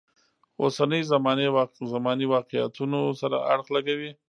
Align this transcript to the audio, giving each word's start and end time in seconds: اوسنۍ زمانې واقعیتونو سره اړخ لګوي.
اوسنۍ 0.63 1.01
زمانې 2.03 2.25
واقعیتونو 2.33 2.99
سره 3.21 3.37
اړخ 3.53 3.67
لګوي. 3.75 4.11